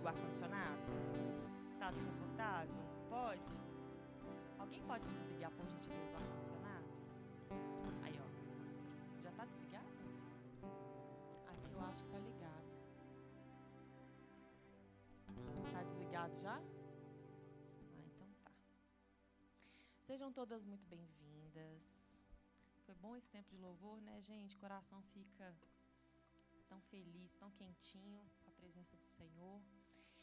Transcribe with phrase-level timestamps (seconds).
[0.00, 0.82] desliga o ar-condicionado?
[1.78, 2.74] Tá desconfortável?
[3.08, 3.50] Pode?
[4.58, 6.86] Alguém pode desligar, por gentileza, o ar-condicionado?
[8.02, 9.22] Aí, ó.
[9.22, 9.88] Já tá desligado?
[11.48, 12.70] Aqui eu acho que tá ligado.
[15.72, 16.56] Tá desligado já?
[16.56, 16.62] Ah,
[18.06, 18.52] então tá.
[20.00, 22.20] Sejam todas muito bem-vindas.
[22.86, 24.56] Foi bom esse tempo de louvor, né, gente?
[24.56, 25.54] O coração fica
[26.68, 29.60] tão feliz, tão quentinho com a presença do Senhor.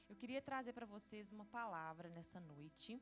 [0.10, 3.02] Eu queria trazer para vocês uma palavra nessa noite.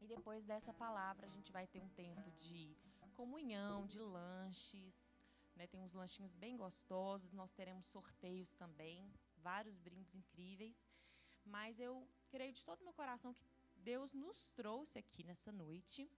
[0.00, 2.76] E depois dessa palavra, a gente vai ter um tempo de
[3.14, 5.20] comunhão, de lanches.
[5.56, 5.68] Né?
[5.68, 7.32] Tem uns lanchinhos bem gostosos.
[7.32, 10.88] Nós teremos sorteios também, vários brindes incríveis.
[11.46, 13.46] Mas eu creio de todo meu coração que
[13.84, 16.10] Deus nos trouxe aqui nessa noite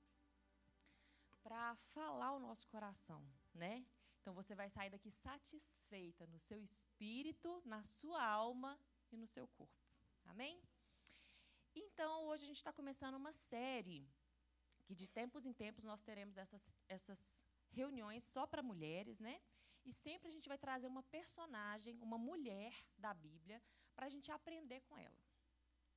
[1.42, 3.22] para falar o nosso coração,
[3.54, 3.84] né?
[4.20, 8.76] Então você vai sair daqui satisfeita no seu espírito, na sua alma
[9.12, 9.85] e no seu corpo.
[10.26, 10.60] Amém?
[11.74, 14.06] Então, hoje a gente está começando uma série
[14.86, 19.40] que de tempos em tempos nós teremos essas, essas reuniões só para mulheres, né?
[19.84, 23.62] E sempre a gente vai trazer uma personagem, uma mulher da Bíblia,
[23.94, 25.16] para a gente aprender com ela.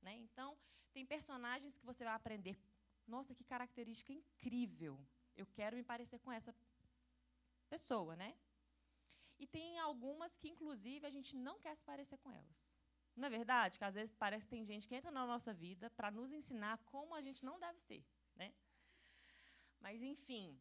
[0.02, 0.16] Né?
[0.18, 0.56] Então,
[0.92, 2.58] tem personagens que você vai aprender.
[3.06, 4.98] Nossa, que característica incrível!
[5.36, 6.54] Eu quero me parecer com essa
[7.68, 8.34] pessoa, né?
[9.38, 12.79] E tem algumas que, inclusive, a gente não quer se parecer com elas.
[13.20, 13.78] Não é verdade?
[13.78, 16.78] Que às vezes parece que tem gente que entra na nossa vida para nos ensinar
[16.86, 18.02] como a gente não deve ser,
[18.34, 18.50] né?
[19.78, 20.58] Mas, enfim,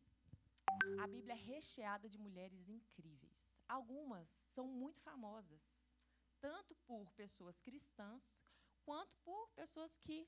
[1.00, 3.62] a Bíblia é recheada de mulheres incríveis.
[3.66, 5.96] Algumas são muito famosas,
[6.42, 8.44] tanto por pessoas cristãs,
[8.84, 10.28] quanto por pessoas que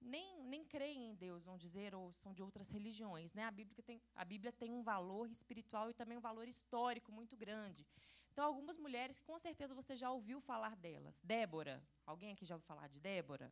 [0.00, 3.32] nem, nem creem em Deus, vão dizer, ou são de outras religiões.
[3.32, 3.44] Né?
[3.44, 7.36] A, Bíblia tem, a Bíblia tem um valor espiritual e também um valor histórico muito
[7.36, 7.86] grande.
[8.34, 11.20] Então, algumas mulheres que com certeza você já ouviu falar delas.
[11.22, 11.80] Débora.
[12.04, 13.48] Alguém aqui já ouviu falar de Débora?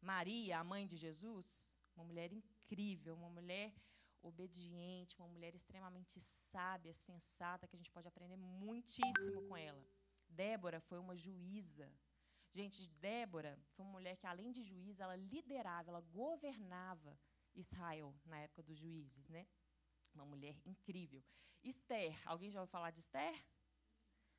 [0.00, 1.76] Maria, a mãe de Jesus.
[1.96, 3.74] Uma mulher incrível, uma mulher
[4.22, 9.84] obediente, uma mulher extremamente sábia, sensata, que a gente pode aprender muitíssimo com ela.
[10.28, 11.92] Débora foi uma juíza.
[12.54, 17.18] Gente, Débora foi uma mulher que, além de juíza, ela liderava, ela governava
[17.56, 19.48] Israel na época dos juízes, né?
[20.16, 21.22] Uma mulher incrível.
[21.62, 23.34] Esther, alguém já ouviu falar de Esther?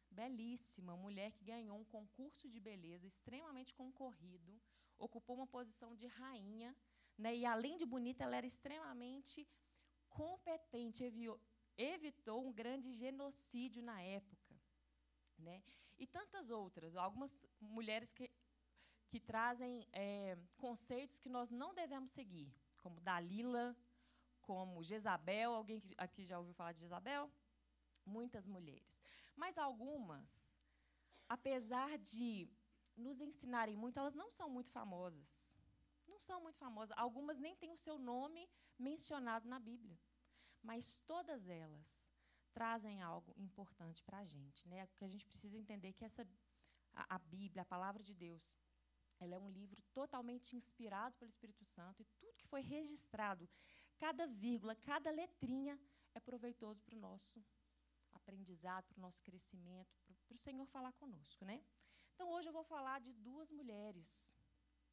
[0.09, 4.59] Belíssima, mulher que ganhou um concurso de beleza extremamente concorrido,
[4.97, 6.75] ocupou uma posição de rainha,
[7.15, 7.35] né?
[7.35, 9.47] e além de bonita, ela era extremamente
[10.09, 11.03] competente,
[11.77, 14.55] evitou um grande genocídio na época.
[15.37, 15.61] Né?
[15.99, 18.27] E tantas outras, algumas mulheres que,
[19.09, 22.51] que trazem é, conceitos que nós não devemos seguir,
[22.81, 23.77] como Dalila,
[24.47, 25.53] como Jezabel.
[25.53, 27.29] Alguém aqui já ouviu falar de Jezabel?
[28.05, 29.03] Muitas mulheres.
[29.35, 30.57] Mas algumas,
[31.27, 32.49] apesar de
[32.95, 35.53] nos ensinarem muito, elas não são muito famosas.
[36.07, 36.97] Não são muito famosas.
[36.97, 38.49] Algumas nem têm o seu nome
[38.79, 39.99] mencionado na Bíblia.
[40.63, 42.01] Mas todas elas
[42.53, 44.67] trazem algo importante para a gente.
[44.67, 44.87] Né?
[44.95, 46.25] Que a gente precisa entender que essa,
[46.95, 48.55] a, a Bíblia, a palavra de Deus,
[49.19, 53.47] ela é um livro totalmente inspirado pelo Espírito Santo e tudo que foi registrado
[53.99, 55.79] Cada vírgula, cada letrinha
[56.13, 57.43] é proveitoso para o nosso
[58.13, 59.97] aprendizado, para o nosso crescimento,
[60.27, 61.61] para o Senhor falar conosco, né?
[62.13, 64.35] Então hoje eu vou falar de duas mulheres.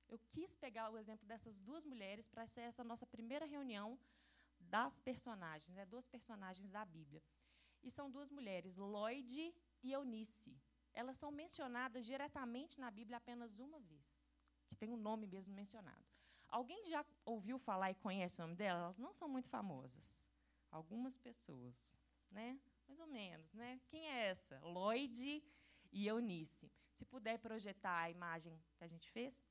[0.08, 3.98] Eu quis pegar o exemplo dessas duas mulheres para ser essa nossa primeira reunião
[4.60, 5.84] das personagens, né?
[5.86, 7.22] Duas personagens da Bíblia.
[7.82, 10.56] E são duas mulheres, Lloyd e Eunice.
[10.94, 14.06] Elas são mencionadas diretamente na Bíblia apenas uma vez,
[14.68, 16.13] que tem o um nome mesmo mencionado.
[16.54, 18.80] Alguém já ouviu falar e conhece o nome delas?
[18.80, 20.24] Elas não são muito famosas.
[20.70, 21.74] Algumas pessoas,
[22.30, 22.56] né?
[22.86, 23.80] Mais ou menos, né?
[23.88, 24.60] Quem é essa?
[24.60, 25.42] Lloyd
[25.90, 26.70] e Eunice.
[26.92, 29.44] Se puder projetar a imagem que a gente fez.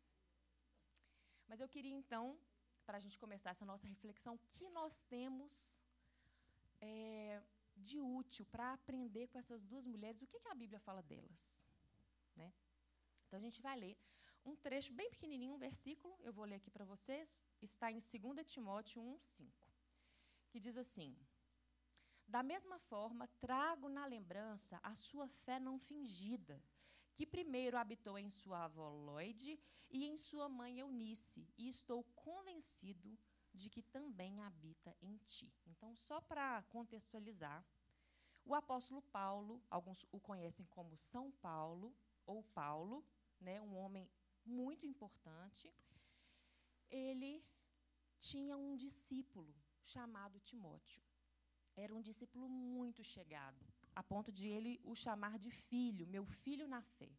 [1.49, 2.37] Mas eu queria, então,
[2.85, 5.81] para a gente começar essa nossa reflexão, o que nós temos
[6.79, 7.41] é,
[7.75, 10.21] de útil para aprender com essas duas mulheres?
[10.21, 11.65] O que, que a Bíblia fala delas?
[12.37, 12.49] Né?
[13.27, 13.97] Então, a gente vai ler
[14.45, 18.45] um trecho bem pequenininho, um versículo, eu vou ler aqui para vocês, está em 2
[18.45, 19.67] Timóteo 1, 5,
[20.49, 21.15] que diz assim:
[22.27, 26.61] Da mesma forma, trago na lembrança a sua fé não fingida,
[27.15, 29.59] que primeiro habitou em sua avó Lloyd
[29.89, 33.17] e em sua mãe Eunice, e estou convencido
[33.53, 35.51] de que também habita em ti.
[35.67, 37.63] Então, só para contextualizar,
[38.45, 41.93] o apóstolo Paulo, alguns o conhecem como São Paulo
[42.25, 43.03] ou Paulo,
[43.39, 44.07] né, um homem
[44.45, 45.69] muito importante,
[46.89, 47.43] ele
[48.19, 49.53] tinha um discípulo
[49.85, 51.01] chamado Timóteo.
[51.75, 53.57] Era um discípulo muito chegado,
[53.95, 57.09] a ponto de ele o chamar de filho, meu filho na fé.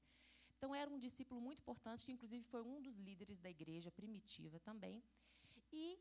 [0.56, 4.58] Então, era um discípulo muito importante, que inclusive foi um dos líderes da igreja primitiva
[4.60, 5.02] também.
[5.72, 5.98] E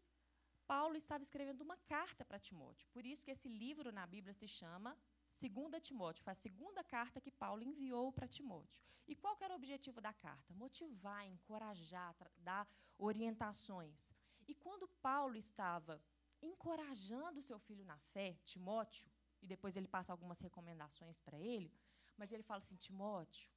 [0.65, 2.87] Paulo estava escrevendo uma carta para Timóteo.
[2.93, 4.95] Por isso que esse livro na Bíblia se chama
[5.33, 6.23] Segunda Timóteo.
[6.23, 8.81] Foi a segunda carta que Paulo enviou para Timóteo.
[9.07, 10.53] E qual era o objetivo da carta?
[10.53, 14.13] Motivar, encorajar, dar orientações.
[14.47, 15.99] E quando Paulo estava
[16.41, 19.09] encorajando seu filho na fé, Timóteo,
[19.41, 21.71] e depois ele passa algumas recomendações para ele,
[22.17, 23.49] mas ele fala assim: Timóteo,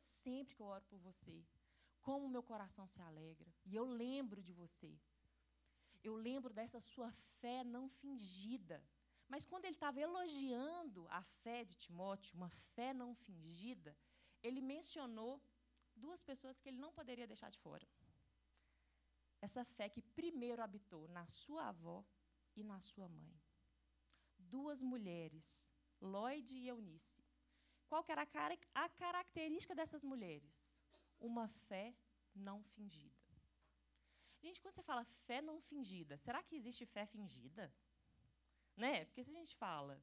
[0.00, 1.44] sempre que eu oro por você,
[2.02, 4.90] como meu coração se alegra, e eu lembro de você.
[6.02, 8.82] Eu lembro dessa sua fé não fingida.
[9.28, 13.94] Mas quando ele estava elogiando a fé de Timóteo, uma fé não fingida,
[14.42, 15.40] ele mencionou
[15.96, 17.86] duas pessoas que ele não poderia deixar de fora.
[19.40, 22.02] Essa fé que primeiro habitou na sua avó
[22.56, 23.32] e na sua mãe.
[24.38, 25.70] Duas mulheres,
[26.00, 27.20] Lloyd e Eunice.
[27.88, 30.80] Qual era a, car a característica dessas mulheres?
[31.20, 31.94] Uma fé
[32.34, 33.14] não fingida.
[34.42, 37.70] Gente, quando você fala fé não fingida, será que existe fé fingida?
[38.78, 39.04] Né?
[39.06, 40.00] Porque se a gente fala,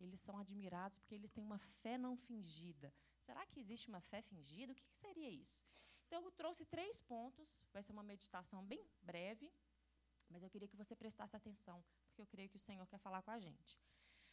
[0.00, 2.92] eles são admirados porque eles têm uma fé não fingida.
[3.24, 4.72] Será que existe uma fé fingida?
[4.72, 5.64] O que, que seria isso?
[6.06, 7.48] Então, eu trouxe três pontos.
[7.72, 9.50] Vai ser uma meditação bem breve,
[10.30, 13.22] mas eu queria que você prestasse atenção, porque eu creio que o Senhor quer falar
[13.22, 13.78] com a gente.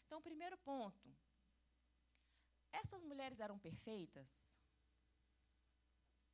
[0.07, 1.09] Então, o primeiro ponto.
[2.74, 4.56] Essas mulheres eram perfeitas?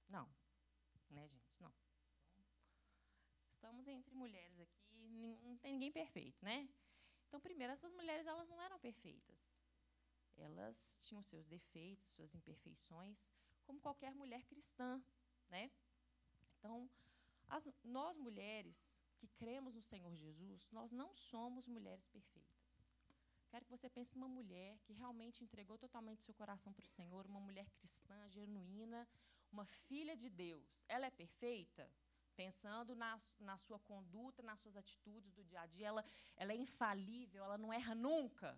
[0.09, 0.27] Não.
[1.09, 1.61] Né, gente?
[1.61, 1.71] Não.
[3.51, 4.76] Estamos entre mulheres aqui,
[5.17, 6.67] não tem ninguém perfeito, né?
[7.27, 9.57] Então, primeiro, essas mulheres elas não eram perfeitas.
[10.37, 13.29] Elas tinham seus defeitos, suas imperfeições,
[13.65, 15.01] como qualquer mulher cristã,
[15.49, 15.69] né?
[16.59, 16.89] Então,
[17.49, 22.85] as, nós mulheres que cremos no Senhor Jesus, nós não somos mulheres perfeitas.
[23.49, 27.25] Quero que você pense numa mulher que realmente entregou totalmente seu coração para o Senhor,
[27.25, 29.07] uma mulher cristã, genuína,
[29.51, 30.85] uma filha de Deus.
[30.87, 31.89] Ela é perfeita?
[32.37, 36.05] Pensando na, na sua conduta, nas suas atitudes do dia a dia, ela,
[36.35, 38.57] ela é infalível, ela não erra nunca?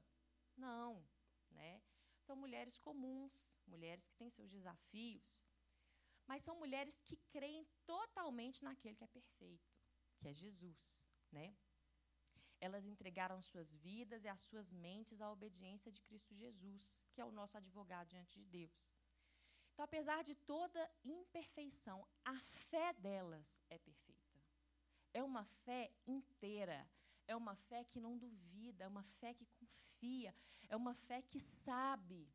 [0.57, 1.01] Não,
[1.51, 1.81] né?
[2.19, 5.45] São mulheres comuns, mulheres que têm seus desafios,
[6.27, 9.71] mas são mulheres que creem totalmente naquele que é perfeito,
[10.19, 11.55] que é Jesus, né?
[12.59, 17.25] Elas entregaram suas vidas e as suas mentes à obediência de Cristo Jesus, que é
[17.25, 18.98] o nosso advogado diante de Deus.
[19.79, 22.37] Então, apesar de toda imperfeição, a
[22.69, 24.41] fé delas é perfeita.
[25.13, 26.85] É uma fé inteira.
[27.25, 30.35] É uma fé que não duvida, é uma fé que confia,
[30.67, 32.27] é uma fé que sabe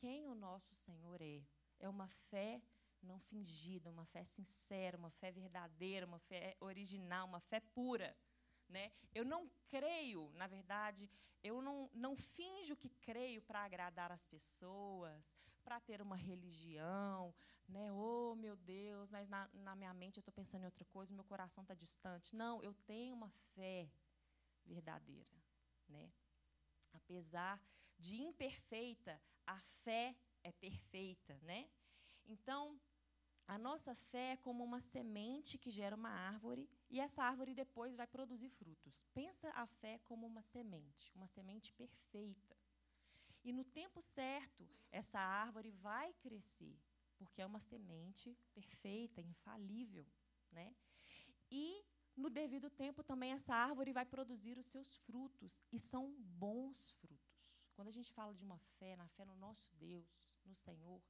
[0.00, 1.40] quem o nosso Senhor é.
[1.78, 2.60] É uma fé
[3.04, 8.16] não fingida, uma fé sincera, uma fé verdadeira, uma fé original, uma fé pura.
[8.68, 8.90] Né?
[9.14, 11.08] Eu não creio, na verdade,
[11.42, 17.34] eu não, não finjo que creio para agradar as pessoas, para ter uma religião,
[17.68, 17.92] né?
[17.92, 21.24] Oh, meu Deus, mas na, na minha mente eu estou pensando em outra coisa, meu
[21.24, 22.34] coração está distante.
[22.34, 23.88] Não, eu tenho uma fé
[24.64, 25.36] verdadeira,
[25.88, 26.10] né?
[26.94, 27.60] Apesar
[27.98, 31.68] de imperfeita, a fé é perfeita, né?
[32.26, 32.78] Então,
[33.48, 37.96] a nossa fé é como uma semente que gera uma árvore e essa árvore depois
[37.96, 39.02] vai produzir frutos.
[39.14, 42.54] Pensa a fé como uma semente, uma semente perfeita.
[43.42, 46.78] E no tempo certo, essa árvore vai crescer,
[47.16, 50.06] porque é uma semente perfeita, infalível,
[50.52, 50.74] né?
[51.50, 51.82] E
[52.14, 57.72] no devido tempo também essa árvore vai produzir os seus frutos e são bons frutos.
[57.74, 60.04] Quando a gente fala de uma fé, na fé no nosso Deus,
[60.44, 61.00] no Senhor,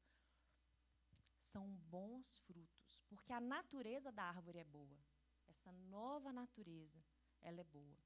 [1.40, 4.98] são bons frutos, porque a natureza da árvore é boa.
[5.48, 6.98] Essa nova natureza,
[7.42, 7.96] ela é boa.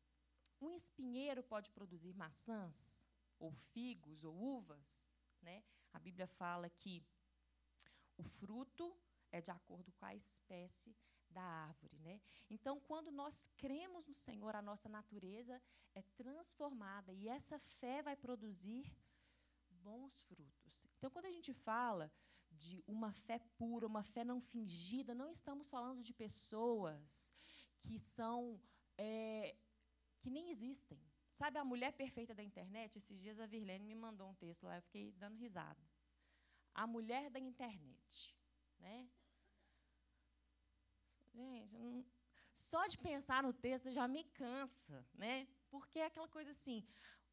[0.60, 3.02] Um espinheiro pode produzir maçãs,
[3.38, 5.10] ou figos, ou uvas,
[5.42, 5.62] né?
[5.92, 7.02] A Bíblia fala que
[8.16, 8.96] o fruto
[9.32, 10.94] é de acordo com a espécie
[11.30, 12.20] da árvore, né?
[12.48, 15.60] Então, quando nós cremos no Senhor, a nossa natureza
[15.94, 18.86] é transformada e essa fé vai produzir
[19.82, 20.86] bons frutos.
[20.98, 22.10] Então, quando a gente fala
[22.62, 27.32] de uma fé pura, uma fé não fingida, não estamos falando de pessoas
[27.82, 28.60] que são
[28.96, 29.54] é,
[30.20, 31.00] que nem existem.
[31.32, 32.98] Sabe a mulher perfeita da internet?
[32.98, 35.82] Esses dias a Virlene me mandou um texto lá, eu fiquei dando risada.
[36.74, 38.34] A mulher da internet,
[38.78, 39.08] né?
[41.34, 42.04] Gente, não,
[42.54, 45.48] só de pensar no texto já me cansa, né?
[45.70, 46.86] Porque é aquela coisa assim,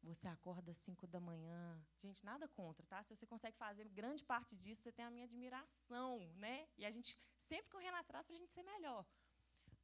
[0.06, 1.78] você acorda às 5 da manhã.
[2.02, 3.02] Gente, nada contra, tá?
[3.02, 6.66] Se você consegue fazer grande parte disso, você tem a minha admiração, né?
[6.78, 9.04] E a gente sempre correndo atrás para a gente ser melhor.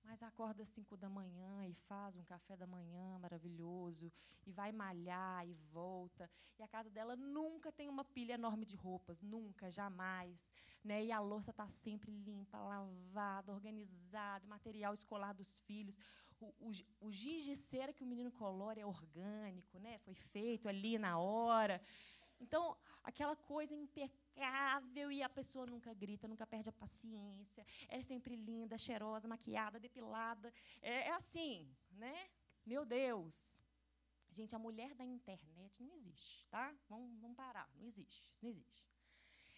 [0.07, 4.11] mas acorda às cinco da manhã e faz um café da manhã maravilhoso,
[4.47, 6.31] e vai malhar e volta.
[6.59, 10.53] E a casa dela nunca tem uma pilha enorme de roupas, nunca, jamais.
[10.85, 11.07] Né?
[11.07, 15.99] E a louça está sempre limpa, lavada, organizada, material escolar dos filhos.
[16.41, 19.99] O, o, o giz de cera que o menino colore é orgânico, né?
[19.99, 21.81] foi feito ali na hora.
[22.41, 28.37] Então, aquela coisa impecável e a pessoa nunca grita, nunca perde a paciência, é sempre
[28.37, 30.53] linda, cheirosa, maquiada, depilada.
[30.83, 32.29] É, é assim, né?
[32.65, 33.61] Meu Deus.
[34.33, 36.75] Gente, a mulher da internet não existe, tá?
[36.91, 38.85] Vamos, vamos parar, não existe, isso não existe.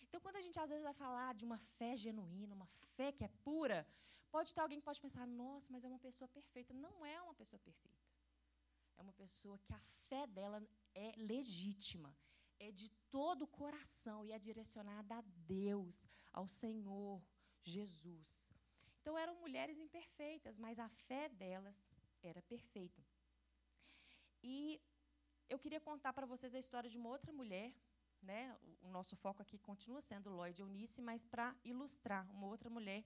[0.09, 2.67] Então, quando a gente às vezes vai falar de uma fé genuína, uma
[2.97, 3.85] fé que é pura,
[4.31, 6.73] pode estar alguém que pode pensar, nossa, mas é uma pessoa perfeita.
[6.75, 7.99] Não é uma pessoa perfeita.
[8.97, 10.63] É uma pessoa que a fé dela
[10.95, 12.15] é legítima
[12.61, 17.23] é de todo o coração e é direcionada a Deus, ao Senhor
[17.63, 18.49] Jesus.
[19.01, 21.77] Então eram mulheres imperfeitas, mas a fé delas
[22.23, 23.01] era perfeita.
[24.43, 24.81] E
[25.49, 27.73] eu queria contar para vocês a história de uma outra mulher,
[28.23, 28.55] né?
[28.83, 33.05] O nosso foco aqui continua sendo Lloyd Eunice, mas para ilustrar uma outra mulher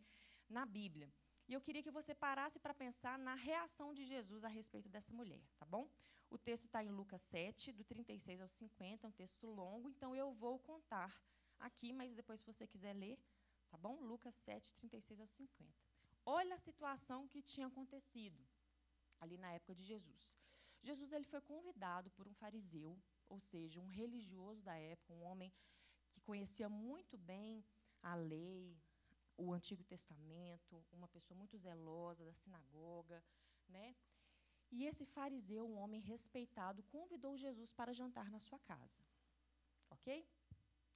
[0.52, 1.12] na Bíblia.
[1.48, 5.12] E eu queria que você parasse para pensar na reação de Jesus a respeito dessa
[5.12, 5.88] mulher, tá bom?
[6.30, 10.14] O texto está em Lucas 7, do 36 ao 50, é um texto longo, então
[10.14, 11.14] eu vou contar
[11.60, 13.18] aqui, mas depois, se você quiser ler,
[13.70, 14.00] tá bom?
[14.00, 15.72] Lucas 7, 36 ao 50.
[16.24, 18.40] Olha a situação que tinha acontecido
[19.20, 20.36] ali na época de Jesus.
[20.82, 25.52] Jesus ele foi convidado por um fariseu, ou seja, um religioso da época, um homem
[26.12, 27.64] que conhecia muito bem
[28.02, 28.76] a lei,
[29.36, 33.22] o Antigo Testamento, uma pessoa muito zelosa da sinagoga,
[33.68, 33.94] né?
[34.70, 39.02] E esse fariseu, um homem respeitado, convidou Jesus para jantar na sua casa.
[39.90, 40.26] Ok?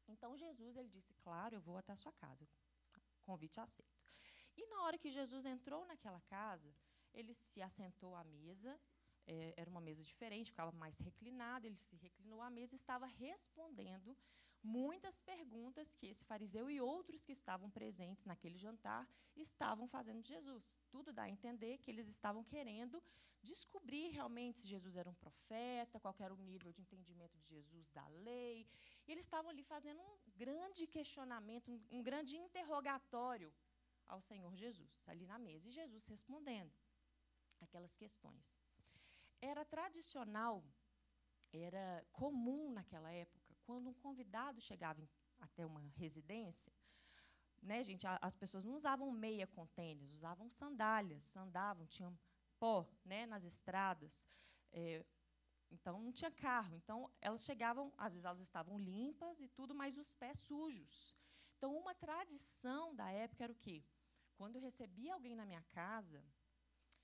[0.09, 2.47] Então Jesus ele disse: Claro, eu vou até a sua casa.
[3.23, 4.07] Convite aceito.
[4.57, 6.73] E na hora que Jesus entrou naquela casa,
[7.12, 8.78] ele se assentou à mesa.
[9.26, 11.66] É, era uma mesa diferente, ficava mais reclinado.
[11.66, 14.16] Ele se reclinou à mesa e estava respondendo
[14.63, 20.29] muitas perguntas que esse fariseu e outros que estavam presentes naquele jantar estavam fazendo de
[20.29, 20.81] Jesus.
[20.91, 23.03] Tudo dá a entender que eles estavam querendo
[23.43, 27.91] descobrir realmente se Jesus era um profeta, qual era o nível de entendimento de Jesus
[27.91, 28.67] da lei.
[29.07, 33.53] E eles estavam ali fazendo um grande questionamento, um, um grande interrogatório
[34.09, 35.69] ao Senhor Jesus, ali na mesa.
[35.69, 36.73] E Jesus respondendo
[37.61, 38.59] aquelas questões.
[39.41, 40.63] Era tradicional,
[41.53, 45.02] era comum naquela época, quando um convidado chegava
[45.40, 46.73] até uma residência,
[47.62, 52.16] né, gente, as pessoas não usavam meia com tênis, usavam sandálias, andavam, tinham
[52.61, 54.26] pó né, nas estradas.
[54.73, 55.04] É,
[55.70, 56.75] então, não tinha carro.
[56.76, 61.14] Então, elas chegavam, às vezes elas estavam limpas e tudo, mas os pés sujos.
[61.56, 63.82] Então, uma tradição da época era o quê?
[64.37, 66.23] Quando eu recebia alguém na minha casa,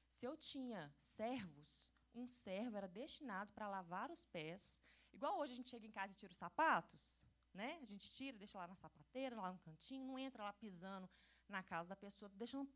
[0.09, 4.81] se eu tinha servos, um servo era destinado para lavar os pés.
[5.13, 7.23] Igual hoje a gente chega em casa e tira os sapatos,
[7.55, 7.79] né?
[7.83, 11.09] A gente tira, deixa lá na sapateira, lá no cantinho, não entra lá pisando
[11.49, 12.69] na casa da pessoa, deixando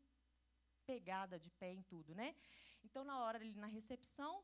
[0.85, 2.35] pegada de pé em tudo, né?
[2.83, 4.43] Então, na hora ali na recepção,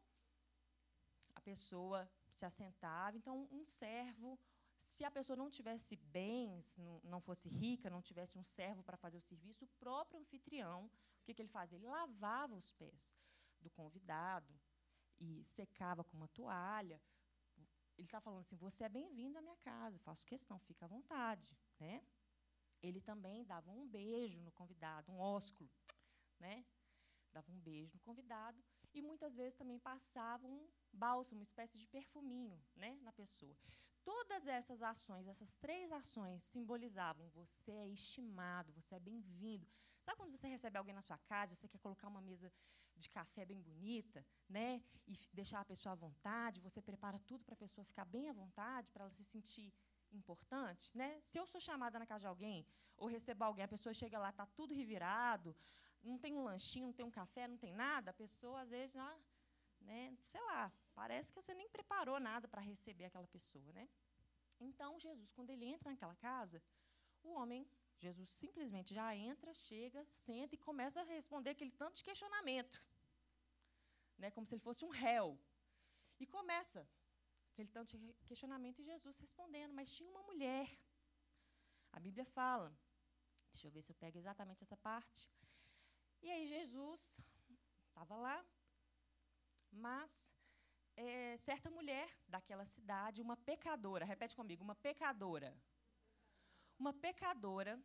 [1.35, 3.15] a pessoa se assentava.
[3.15, 4.37] Então, um servo,
[4.77, 9.17] se a pessoa não tivesse bens, não, fosse rica, não tivesse um servo para fazer
[9.17, 10.85] o serviço, o próprio anfitrião,
[11.21, 11.77] o que, que ele fazia?
[11.77, 13.13] Ele lavava os pés
[13.61, 14.53] do convidado
[15.19, 16.99] e secava com uma toalha.
[17.97, 21.47] Ele está falando assim: você é bem-vindo à minha casa, faço questão, fica à vontade.
[21.79, 22.01] Né?
[22.81, 25.69] Ele também dava um beijo no convidado, um ósculo.
[26.39, 26.65] Né?
[27.33, 31.87] dava um beijo no convidado e muitas vezes também passava um bálsamo, uma espécie de
[31.87, 33.55] perfuminho né, na pessoa.
[34.05, 39.67] Todas essas ações, essas três ações, simbolizavam você é estimado, você é bem-vindo.
[40.01, 42.51] Sabe quando você recebe alguém na sua casa, você quer colocar uma mesa
[43.03, 47.55] de café bem bonita, né, e deixar a pessoa à vontade, você prepara tudo para
[47.57, 49.71] a pessoa ficar bem à vontade, para ela se sentir
[50.11, 51.09] importante, né?
[51.21, 52.65] Se eu sou chamada na casa de alguém
[52.97, 55.55] ou recebo alguém, a pessoa chega lá, está tudo revirado,
[56.03, 58.95] não tem um lanchinho, não tem um café, não tem nada, a pessoa às vezes,
[58.95, 59.17] ah,
[59.81, 63.87] né, sei lá, parece que você nem preparou nada para receber aquela pessoa, né?
[64.59, 66.61] Então Jesus, quando ele entra naquela casa,
[67.23, 67.67] o homem,
[67.99, 72.81] Jesus simplesmente já entra, chega, senta e começa a responder aquele tanto de questionamento,
[74.17, 75.37] né, como se ele fosse um réu.
[76.19, 76.87] E começa
[77.51, 80.69] aquele tanto de questionamento e Jesus respondendo, mas tinha uma mulher.
[81.91, 82.71] A Bíblia fala,
[83.51, 85.27] deixa eu ver se eu pego exatamente essa parte.
[86.21, 87.21] E aí Jesus
[87.89, 88.43] estava lá,
[89.71, 90.31] mas
[90.95, 95.53] é, certa mulher daquela cidade, uma pecadora, repete comigo, uma pecadora.
[96.79, 97.79] Uma pecadora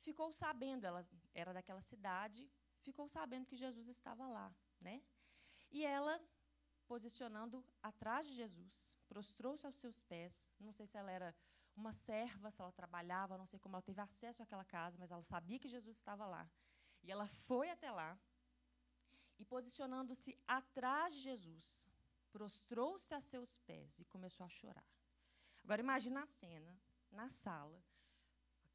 [0.00, 2.48] ficou sabendo, ela era daquela cidade,
[2.86, 4.48] ficou sabendo que Jesus estava lá,
[4.80, 5.02] né?
[5.72, 6.20] E ela,
[6.86, 10.52] posicionando atrás de Jesus, prostrou-se aos seus pés.
[10.60, 11.34] Não sei se ela era
[11.76, 15.24] uma serva, se ela trabalhava, não sei como ela teve acesso àquela casa, mas ela
[15.24, 16.48] sabia que Jesus estava lá.
[17.02, 18.16] E ela foi até lá
[19.38, 21.88] e, posicionando-se atrás de Jesus,
[22.32, 24.84] prostrou-se a seus pés e começou a chorar.
[25.64, 26.72] Agora imagina a cena
[27.10, 27.78] na sala,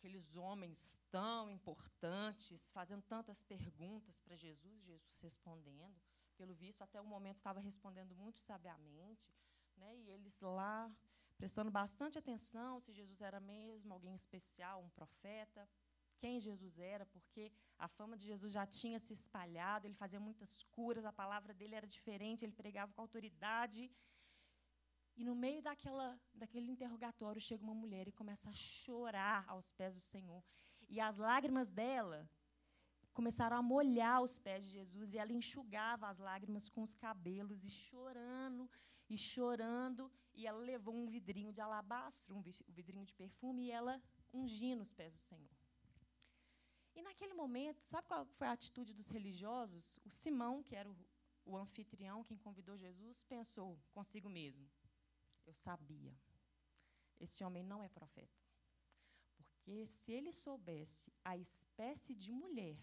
[0.02, 5.96] aqueles homens tão importantes fazendo tantas perguntas para Jesus, Jesus respondendo.
[6.36, 9.32] Pelo visto, até o momento estava respondendo muito sabiamente,
[9.78, 9.96] né?
[9.98, 10.92] E eles lá
[11.38, 15.70] prestando bastante atenção se Jesus era mesmo alguém especial, um profeta,
[16.18, 20.64] quem Jesus era, porque a fama de Jesus já tinha se espalhado, ele fazia muitas
[20.64, 23.92] curas, a palavra dele era diferente, ele pregava com autoridade.
[25.22, 29.94] E no meio daquela, daquele interrogatório chega uma mulher e começa a chorar aos pés
[29.94, 30.42] do Senhor.
[30.90, 32.28] E as lágrimas dela
[33.14, 37.64] começaram a molhar os pés de Jesus e ela enxugava as lágrimas com os cabelos
[37.64, 38.68] e chorando
[39.08, 44.02] e chorando, e ela levou um vidrinho de alabastro, um vidrinho de perfume, e ela
[44.34, 45.52] ungindo os pés do Senhor.
[46.96, 50.00] E naquele momento, sabe qual foi a atitude dos religiosos?
[50.04, 50.96] O Simão, que era o,
[51.46, 54.66] o anfitrião, quem convidou Jesus, pensou consigo mesmo:
[55.52, 56.14] Eu sabia,
[57.20, 58.40] esse homem não é profeta.
[59.36, 62.78] Porque se ele soubesse a espécie de mulher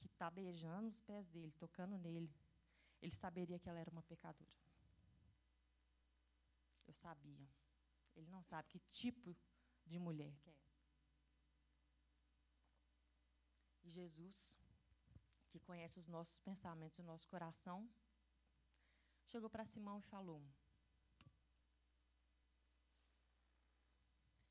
[0.00, 2.28] que está beijando os pés dele, tocando nele,
[3.00, 4.50] ele saberia que ela era uma pecadora.
[6.88, 7.46] Eu sabia.
[8.16, 9.32] Ele não sabe que tipo
[9.86, 10.74] de mulher que é essa.
[13.84, 14.56] E Jesus,
[15.52, 17.88] que conhece os nossos pensamentos e o nosso coração,
[19.28, 20.42] chegou para Simão e falou: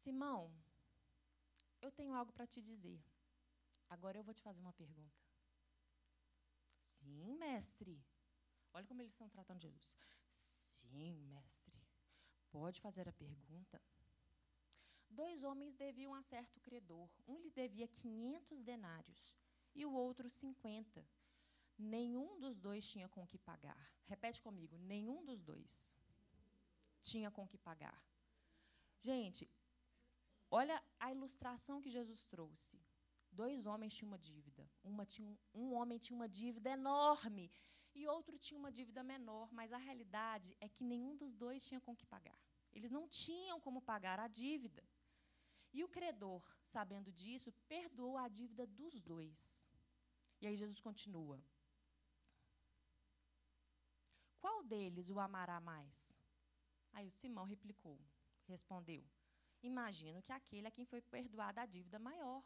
[0.04, 0.50] Simão,
[1.82, 3.00] eu tenho algo para te dizer.
[3.90, 5.20] Agora eu vou te fazer uma pergunta.
[6.82, 8.02] Sim, mestre.
[8.74, 9.98] Olha como eles estão tratando Jesus.
[10.32, 11.74] Sim, mestre.
[12.50, 13.82] Pode fazer a pergunta.
[15.10, 17.10] Dois homens deviam a certo credor.
[17.28, 19.36] Um lhe devia 500 denários
[19.76, 21.06] e o outro 50.
[21.78, 23.92] Nenhum dos dois tinha com que pagar.
[24.08, 25.94] Repete comigo: nenhum dos dois
[27.02, 28.02] tinha com que pagar.
[29.02, 29.48] Gente,
[30.50, 32.80] olha a ilustração que Jesus trouxe.
[33.32, 34.68] Dois homens tinham uma dívida.
[34.84, 37.52] Uma tinha, um homem tinha uma dívida enorme
[37.96, 41.82] e outro tinha uma dívida menor, mas a realidade é que nenhum dos dois tinha
[41.82, 42.40] com que pagar.
[42.74, 44.84] Eles não tinham como pagar a dívida.
[45.74, 49.68] E o credor, sabendo disso, perdoou a dívida dos dois.
[50.42, 51.40] E aí Jesus continua:
[54.40, 56.18] Qual deles o amará mais?
[56.94, 58.00] Aí o Simão replicou,
[58.48, 59.04] respondeu:
[59.62, 62.44] Imagino que aquele a quem foi perdoada a dívida maior.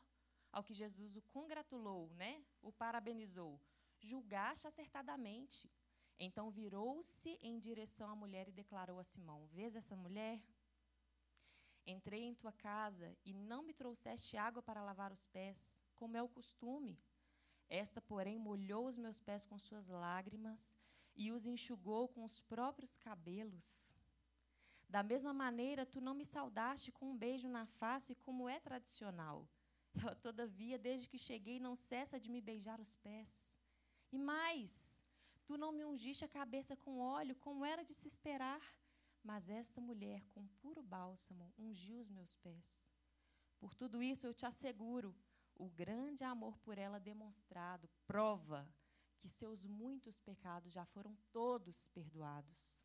[0.51, 2.43] Ao que Jesus o congratulou, né?
[2.61, 3.59] O parabenizou
[4.03, 5.69] julgaste acertadamente.
[6.19, 10.39] Então virou-se em direção à mulher e declarou a Simão: Vês essa mulher?
[11.85, 16.21] Entrei em tua casa e não me trouxeste água para lavar os pés, como é
[16.21, 16.97] o costume.
[17.69, 20.77] Esta, porém, molhou os meus pés com suas lágrimas
[21.15, 23.92] e os enxugou com os próprios cabelos.
[24.93, 29.49] Da mesma maneira, tu não me saudaste com um beijo na face, como é tradicional.
[29.99, 33.59] Ela, todavia, desde que cheguei, não cessa de me beijar os pés.
[34.11, 35.03] E mais,
[35.47, 38.61] tu não me ungiste a cabeça com óleo, como era de se esperar,
[39.23, 42.87] mas esta mulher, com puro bálsamo, ungiu os meus pés.
[43.59, 45.15] Por tudo isso eu te asseguro,
[45.55, 48.71] o grande amor por ela demonstrado prova
[49.17, 52.82] que seus muitos pecados já foram todos perdoados.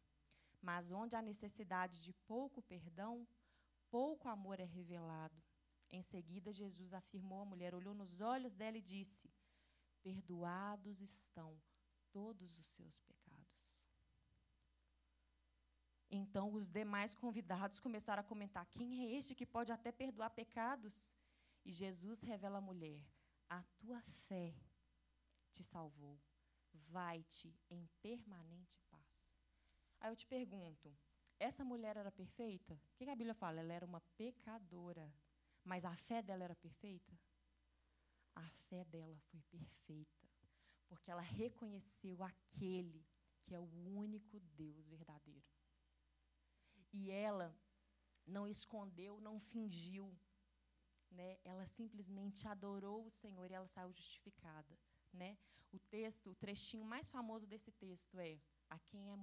[0.61, 3.27] Mas onde há necessidade de pouco perdão,
[3.91, 5.41] pouco amor é revelado.
[5.91, 9.31] Em seguida, Jesus afirmou à mulher, olhou nos olhos dela e disse:
[10.03, 11.57] perdoados estão
[12.13, 13.19] todos os seus pecados.
[16.11, 21.15] Então os demais convidados começaram a comentar: quem é este que pode até perdoar pecados?
[21.65, 23.03] E Jesus revela à mulher:
[23.49, 24.55] a tua fé
[25.53, 26.19] te salvou.
[26.91, 28.88] Vai-te em permanente.
[30.01, 30.93] Aí eu te pergunto:
[31.39, 32.75] essa mulher era perfeita?
[32.75, 33.61] O que a Bíblia fala?
[33.61, 35.11] Ela era uma pecadora.
[35.65, 37.15] Mas a fé dela era perfeita?
[38.39, 40.27] a fé dela foi perfeita,
[40.89, 43.05] porque ela reconheceu aquele
[43.45, 45.43] que é o único Deus verdadeiro.
[46.93, 47.55] E ela
[48.27, 50.15] não escondeu, não fingiu,
[51.11, 51.39] né?
[51.45, 54.79] Ela simplesmente adorou o Senhor e ela saiu justificada,
[55.13, 55.37] né?
[55.73, 58.39] O texto, o trechinho mais famoso desse texto é:
[58.71, 59.15] a quem é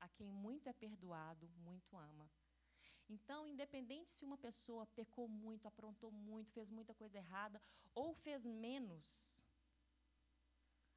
[0.00, 2.28] a quem muito é perdoado, muito ama.
[3.08, 7.60] Então, independente se uma pessoa pecou muito, aprontou muito, fez muita coisa errada
[7.94, 9.42] ou fez menos,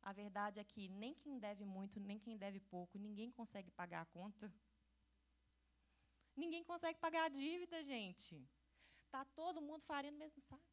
[0.03, 4.01] a verdade é que nem quem deve muito, nem quem deve pouco, ninguém consegue pagar
[4.01, 4.51] a conta.
[6.35, 8.41] Ninguém consegue pagar a dívida, gente.
[9.11, 10.63] Tá todo mundo farinha no mesmo saco.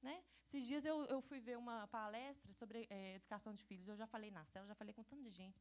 [0.00, 0.22] Né?
[0.46, 3.86] Esses dias eu, eu fui ver uma palestra sobre é, educação de filhos.
[3.88, 5.60] Eu já falei na cela, já falei com tanto de gente.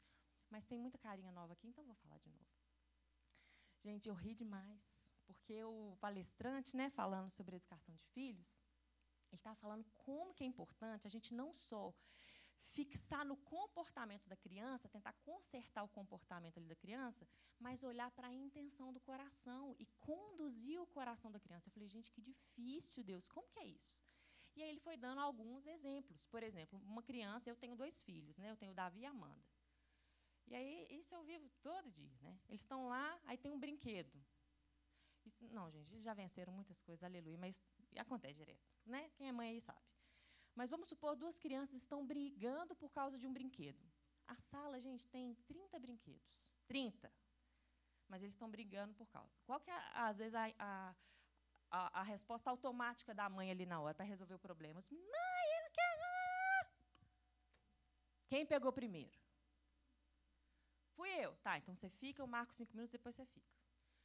[0.52, 2.46] Mas tem muita carinha nova aqui, então vou falar de novo.
[3.84, 5.12] Gente, eu ri demais.
[5.26, 8.60] Porque o palestrante, né, falando sobre educação de filhos,
[9.32, 11.94] ele estava falando como que é importante a gente não só
[12.62, 17.28] fixar no comportamento da criança, tentar consertar o comportamento ali da criança,
[17.60, 21.68] mas olhar para a intenção do coração e conduzir o coração da criança.
[21.68, 23.98] Eu falei, gente, que difícil, Deus, como que é isso?
[24.56, 26.28] E aí ele foi dando alguns exemplos.
[26.28, 28.52] Por exemplo, uma criança, eu tenho dois filhos, né?
[28.52, 29.51] Eu tenho o Davi e a Amanda.
[30.52, 32.38] E aí, isso eu vivo todo dia, né?
[32.50, 34.22] Eles estão lá, aí tem um brinquedo.
[35.26, 37.64] Isso, não, gente, eles já venceram muitas coisas, aleluia, mas
[37.96, 39.10] acontece direto, né?
[39.16, 39.80] Quem é mãe aí sabe.
[40.54, 43.80] Mas vamos supor, duas crianças estão brigando por causa de um brinquedo.
[44.28, 46.46] A sala, gente, tem 30 brinquedos.
[46.68, 47.10] 30.
[48.10, 49.32] Mas eles estão brigando por causa.
[49.46, 50.52] Qual que é, às vezes, a,
[51.72, 54.82] a, a, resposta automática da mãe ali na hora para resolver o problema?
[54.92, 56.72] Mãe, eu quero.
[58.28, 59.20] Quem pegou primeiro?
[60.95, 61.36] Fui eu.
[61.38, 63.47] Tá, então você fica, eu marco cinco minutos, depois você fica.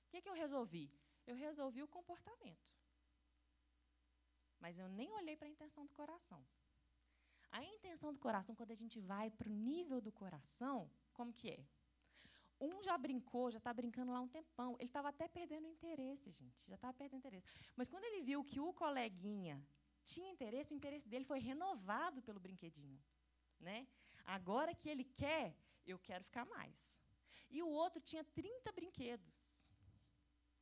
[0.06, 0.90] O que, que eu resolvi?
[1.26, 2.66] Eu resolvi o comportamento.
[4.60, 6.42] Mas eu nem olhei para a intenção do coração.
[7.52, 11.50] A intenção do coração, quando a gente vai para o nível do coração, como que
[11.50, 11.64] é?
[12.60, 14.76] Um já brincou, já está brincando lá um tempão.
[14.78, 16.64] Ele estava até perdendo interesse, gente.
[16.66, 17.46] Já estava perdendo interesse.
[17.76, 19.62] Mas quando ele viu que o coleguinha
[20.04, 22.98] tinha interesse, o interesse dele foi renovado pelo brinquedinho.
[23.60, 23.86] Né?
[24.24, 25.54] Agora que ele quer,
[25.92, 26.98] eu quero ficar mais.
[27.50, 29.66] E o outro tinha 30 brinquedos.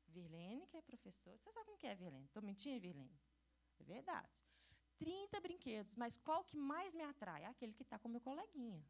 [0.08, 1.36] Virlene, que é professor.
[1.36, 2.24] Você sabe como que é, Virlene?
[2.24, 3.10] Estou mentindo, Virlene?
[3.80, 4.28] É verdade.
[4.98, 7.44] 30 brinquedos, mas qual que mais me atrai?
[7.44, 8.82] Aquele que está com meu coleguinha.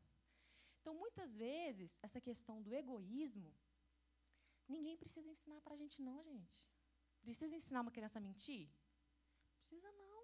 [0.80, 3.50] Então, muitas vezes, essa questão do egoísmo,
[4.68, 6.58] ninguém precisa ensinar para a gente, não, gente.
[7.22, 8.68] Precisa ensinar uma criança a mentir?
[9.54, 10.22] Precisa não.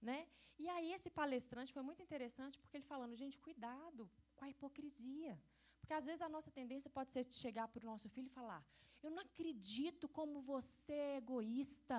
[0.00, 0.26] Né?
[0.58, 5.34] E aí, esse palestrante foi muito interessante, porque ele falando, gente, cuidado com a hipocrisia.
[5.80, 8.62] Porque às vezes a nossa tendência pode ser chegar para o nosso filho e falar:
[9.02, 11.98] Eu não acredito como você é egoísta.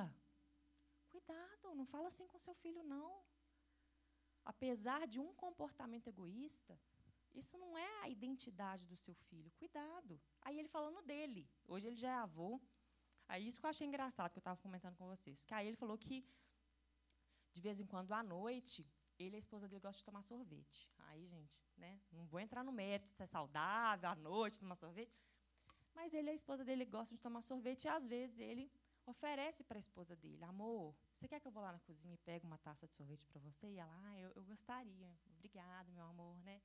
[1.12, 3.12] Cuidado, não fala assim com seu filho, não.
[4.46, 6.78] Apesar de um comportamento egoísta,
[7.36, 9.52] isso não é a identidade do seu filho.
[9.60, 10.20] Cuidado.
[10.42, 11.48] Aí ele falando dele.
[11.68, 12.60] Hoje ele já é avô.
[13.28, 15.44] Aí isso que eu achei engraçado, que eu estava comentando com vocês.
[15.44, 16.26] Que aí ele falou que,
[17.54, 18.86] de vez em quando, à noite,
[19.20, 20.90] ele e a esposa dele gostam de tomar sorvete.
[21.10, 22.00] Aí, gente, né?
[22.12, 25.14] Não vou entrar no mérito se é saudável à noite tomar sorvete.
[25.94, 28.72] Mas ele e a esposa dele gostam de tomar sorvete e, às vezes, ele
[29.06, 32.18] oferece para a esposa dele, amor, você quer que eu vou lá na cozinha e
[32.18, 33.68] pegue uma taça de sorvete para você?
[33.68, 35.12] E ela, ah, eu, eu gostaria.
[35.36, 36.62] Obrigada, meu amor, né?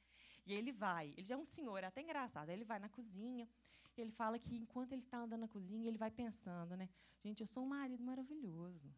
[0.47, 2.51] E ele vai, ele já é um senhor, é até engraçado.
[2.51, 3.49] Ele vai na cozinha,
[3.97, 6.89] ele fala que enquanto ele está andando na cozinha, ele vai pensando, né?
[7.23, 8.95] Gente, eu sou um marido maravilhoso.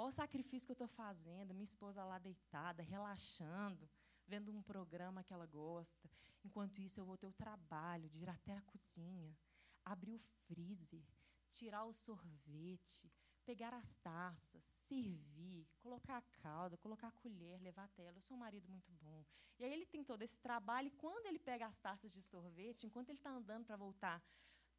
[0.00, 3.86] Olha o sacrifício que eu estou fazendo, minha esposa lá deitada, relaxando,
[4.26, 6.10] vendo um programa que ela gosta.
[6.42, 9.36] Enquanto isso, eu vou ter o trabalho de ir até a cozinha,
[9.84, 11.04] abrir o freezer,
[11.50, 13.12] tirar o sorvete,
[13.44, 18.16] pegar as taças, servir, colocar a calda, colocar a colher, levar até ela.
[18.16, 19.22] Eu sou um marido muito bom.
[19.58, 22.86] E aí ele tem todo esse trabalho, e quando ele pega as taças de sorvete,
[22.86, 24.18] enquanto ele está andando para voltar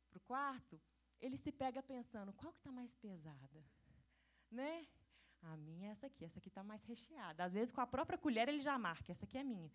[0.09, 0.81] para o quarto,
[1.19, 3.63] ele se pega pensando, qual que está mais pesada?
[4.49, 4.87] Né?
[5.43, 7.43] A minha é essa aqui, essa aqui está mais recheada.
[7.43, 9.71] Às vezes, com a própria colher, ele já marca, essa aqui é minha.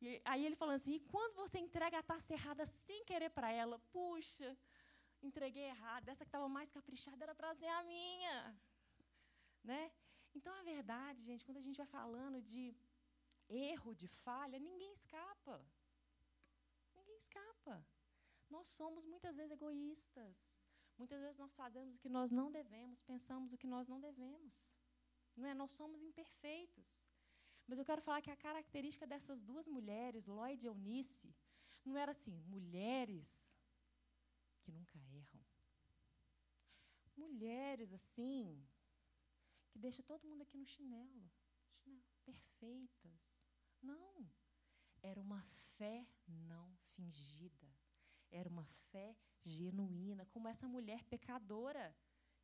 [0.00, 3.50] E aí ele falando assim, e quando você entrega a taça errada sem querer para
[3.52, 4.56] ela, puxa,
[5.22, 8.56] entreguei errado, essa que estava mais caprichada era para ser a minha.
[9.62, 9.90] Né?
[10.34, 12.74] Então, a verdade, gente, quando a gente vai falando de
[13.48, 15.60] erro, de falha, ninguém escapa.
[16.96, 17.84] Ninguém escapa.
[18.48, 20.62] Nós somos muitas vezes egoístas.
[20.96, 24.66] Muitas vezes nós fazemos o que nós não devemos, pensamos o que nós não devemos.
[25.36, 25.54] Não é?
[25.54, 27.08] Nós somos imperfeitos.
[27.66, 31.32] Mas eu quero falar que a característica dessas duas mulheres, Lloyd e Eunice,
[31.84, 33.56] não era assim, mulheres
[34.64, 35.40] que nunca erram.
[37.16, 38.60] Mulheres assim,
[39.72, 41.30] que deixa todo mundo aqui no chinelo,
[41.82, 43.44] chinelo perfeitas.
[43.82, 44.26] Não.
[45.02, 45.42] Era uma
[45.78, 47.68] fé não fingida.
[48.30, 51.94] Era uma fé genuína, como essa mulher pecadora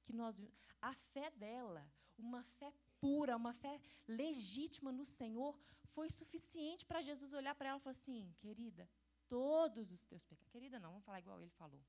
[0.05, 0.41] que nós
[0.81, 1.85] a fé dela,
[2.19, 5.59] uma fé pura, uma fé legítima no Senhor,
[5.93, 8.89] foi suficiente para Jesus olhar para ela e falar assim: "Querida,
[9.29, 10.53] todos os teus pecados.
[10.53, 11.81] Querida, não, vamos falar igual ele falou.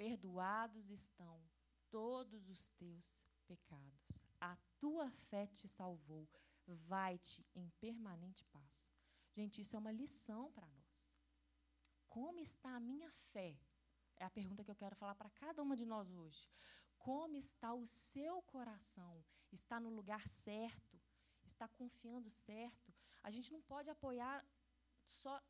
[0.00, 1.38] perdoados estão
[1.90, 4.24] todos os teus pecados.
[4.40, 6.26] A tua fé te salvou.
[6.66, 8.90] Vai-te em permanente paz.
[9.36, 11.12] Gente, isso é uma lição para nós.
[12.08, 13.54] Como está a minha fé?
[14.20, 16.46] É a pergunta que eu quero falar para cada uma de nós hoje.
[16.98, 19.24] Como está o seu coração?
[19.50, 21.00] Está no lugar certo?
[21.46, 22.92] Está confiando certo?
[23.22, 24.44] A gente não pode apoiar
[25.06, 25.40] só,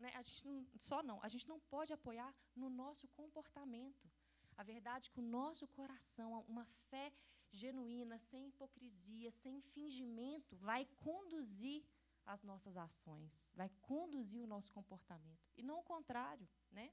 [0.00, 4.10] né, a gente não, só não, a gente não pode apoiar no nosso comportamento.
[4.56, 7.12] A verdade é que o nosso coração, uma fé
[7.52, 11.84] genuína, sem hipocrisia, sem fingimento, vai conduzir
[12.26, 15.48] as nossas ações, vai conduzir o nosso comportamento.
[15.56, 16.90] E não o contrário, né?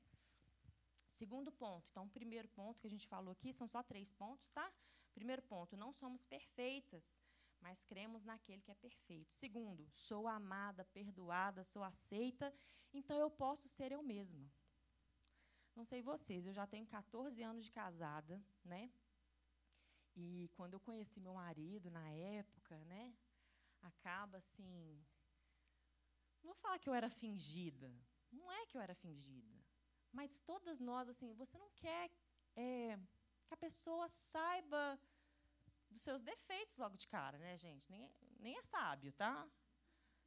[1.13, 1.87] Segundo ponto.
[1.91, 4.67] Então, o primeiro ponto que a gente falou aqui, são só três pontos, tá?
[5.13, 7.21] Primeiro ponto, não somos perfeitas,
[7.61, 9.31] mas cremos naquele que é perfeito.
[9.31, 12.51] Segundo, sou amada, perdoada, sou aceita,
[12.91, 14.43] então eu posso ser eu mesma.
[15.75, 18.89] Não sei vocês, eu já tenho 14 anos de casada, né?
[20.17, 23.13] E quando eu conheci meu marido na época, né?
[23.83, 24.99] Acaba assim.
[26.43, 27.91] Não vou falar que eu era fingida.
[28.31, 29.62] Não é que eu era fingida.
[30.13, 32.09] Mas todas nós, assim, você não quer
[32.55, 32.97] é,
[33.47, 34.99] que a pessoa saiba
[35.89, 37.91] dos seus defeitos logo de cara, né, gente?
[37.91, 39.47] Nem, nem é sábio, tá?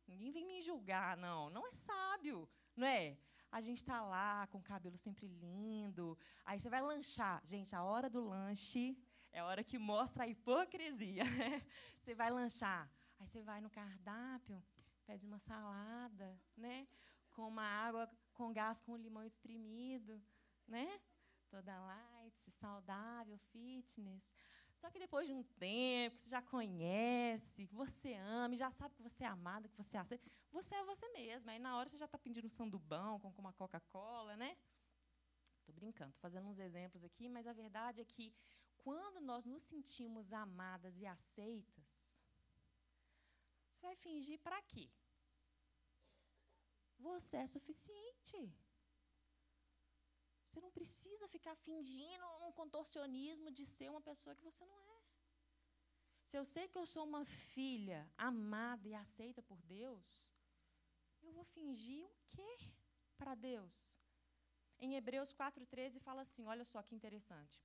[0.06, 1.50] Ninguém vem me julgar, não.
[1.50, 3.16] Não é sábio, não é?
[3.50, 6.18] A gente está lá com o cabelo sempre lindo.
[6.44, 7.40] Aí você vai lanchar.
[7.44, 8.96] Gente, a hora do lanche
[9.32, 11.24] é a hora que mostra a hipocrisia.
[11.38, 11.62] Né?
[12.00, 12.88] Você vai lanchar.
[13.18, 14.62] Aí você vai no cardápio,
[15.06, 16.86] pede uma salada, né?
[17.32, 20.22] Com uma água com gás com limão espremido,
[20.68, 21.00] né?
[21.48, 24.34] Toda light, saudável, fitness.
[24.74, 29.02] Só que depois de um tempo, que você já conhece, você ama, já sabe que
[29.02, 31.52] você é amada, que você aceita, você é você mesma.
[31.52, 34.54] Aí na hora você já está pedindo um sandubão com uma Coca-Cola, né?
[35.60, 38.32] Estou brincando, estou fazendo uns exemplos aqui, mas a verdade é que
[38.84, 42.20] quando nós nos sentimos amadas e aceitas,
[43.74, 44.88] você vai fingir para quê?
[46.98, 48.52] Você é suficiente.
[50.46, 55.00] Você não precisa ficar fingindo um contorcionismo de ser uma pessoa que você não é.
[56.24, 60.04] Se eu sei que eu sou uma filha amada e aceita por Deus,
[61.22, 62.58] eu vou fingir o quê
[63.18, 63.96] para Deus?
[64.78, 67.64] Em Hebreus 4,13 fala assim: olha só que interessante.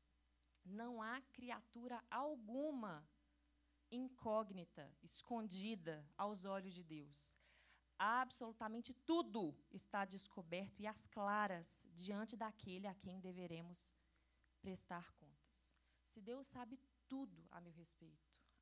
[0.64, 3.04] Não há criatura alguma
[3.92, 7.41] incógnita, escondida aos olhos de Deus
[8.02, 13.94] absolutamente tudo está descoberto e às claras diante daquele a quem deveremos
[14.60, 15.72] prestar contas.
[16.04, 18.18] Se Deus sabe tudo a meu respeito,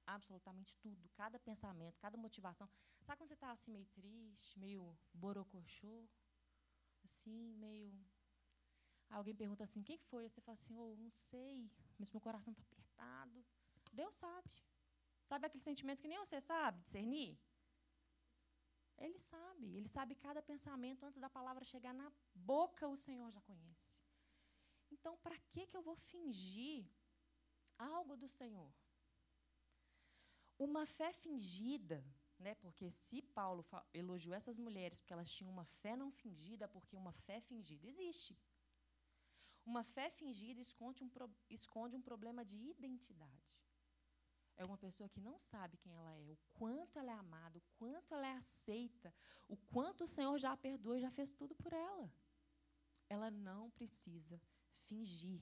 [0.06, 2.68] absolutamente tudo, cada pensamento, cada motivação.
[3.06, 6.04] Sabe quando você está assim meio triste, meio borocochô,
[7.06, 7.94] assim, meio
[9.10, 12.62] Alguém pergunta assim: "Quem foi?" Você fala assim: "Oh, não sei, mas meu coração está
[12.62, 13.44] apertado".
[13.92, 14.50] Deus sabe.
[15.26, 17.36] Sabe aquele sentimento que nem você sabe discernir?
[19.00, 23.42] Ele sabe, ele sabe cada pensamento antes da palavra chegar na boca, o Senhor já
[23.42, 23.98] conhece.
[24.92, 26.86] Então, para que que eu vou fingir
[27.78, 28.72] algo do Senhor?
[30.58, 32.04] Uma fé fingida,
[32.38, 32.56] né?
[32.56, 37.14] Porque se Paulo elogiou essas mulheres porque elas tinham uma fé não fingida, porque uma
[37.14, 38.36] fé fingida existe.
[39.66, 41.10] Uma fé fingida esconde um,
[41.50, 43.49] esconde um problema de identidade
[44.60, 47.62] é uma pessoa que não sabe quem ela é, o quanto ela é amada, o
[47.80, 49.12] quanto ela é aceita,
[49.48, 52.10] o quanto o Senhor já a perdoou e já fez tudo por ela.
[53.10, 54.40] Ela não precisa
[54.88, 55.42] fingir,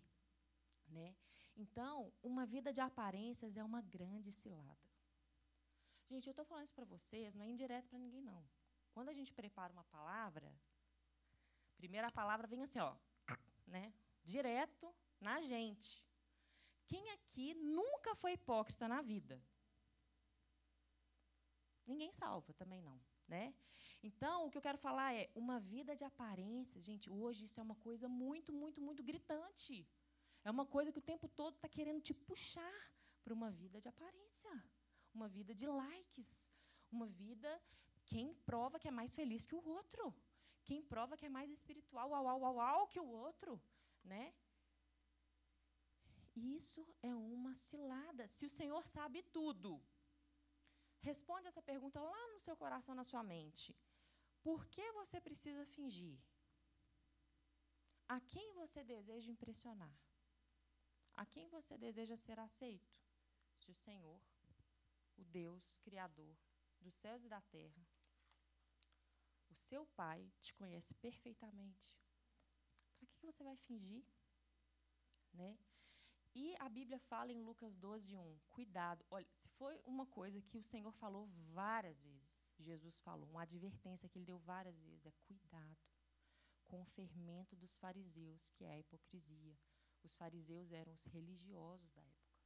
[0.90, 1.16] né?
[1.58, 4.78] Então, uma vida de aparências é uma grande cilada.
[6.08, 8.44] Gente, eu estou falando isso para vocês, não é indireto para ninguém, não.
[8.94, 10.48] Quando a gente prepara uma palavra,
[11.76, 12.96] primeira palavra vem assim, ó,
[13.66, 13.92] né?
[14.24, 16.06] Direto na gente.
[16.88, 19.42] Quem aqui nunca foi hipócrita na vida?
[21.86, 23.54] Ninguém salva, também não, né?
[24.04, 27.10] Então, o que eu quero falar é uma vida de aparência, gente.
[27.10, 29.86] Hoje isso é uma coisa muito, muito, muito gritante.
[30.44, 32.78] É uma coisa que o tempo todo está querendo te puxar
[33.24, 34.52] para uma vida de aparência,
[35.14, 36.50] uma vida de likes,
[36.92, 37.62] uma vida
[38.06, 40.14] quem prova que é mais feliz que o outro,
[40.64, 43.60] quem prova que é mais espiritual, uau, uau, uau, uau que o outro,
[44.04, 44.34] né?
[46.38, 48.28] Isso é uma cilada.
[48.28, 49.82] Se o Senhor sabe tudo,
[51.02, 53.76] responde essa pergunta lá no seu coração, na sua mente.
[54.44, 56.18] Por que você precisa fingir?
[58.08, 59.92] A quem você deseja impressionar?
[61.16, 62.94] A quem você deseja ser aceito?
[63.66, 64.20] Se o Senhor,
[65.18, 66.36] o Deus Criador
[66.82, 67.84] dos céus e da terra,
[69.52, 71.98] o seu Pai te conhece perfeitamente,
[73.00, 74.04] para que você vai fingir?
[75.38, 75.56] né?
[76.40, 79.04] E a Bíblia fala em Lucas 12, 1, cuidado.
[79.10, 84.08] Olha, se foi uma coisa que o Senhor falou várias vezes, Jesus falou, uma advertência
[84.08, 85.76] que ele deu várias vezes, é cuidado
[86.68, 89.58] com o fermento dos fariseus, que é a hipocrisia.
[90.04, 92.38] Os fariseus eram os religiosos da época.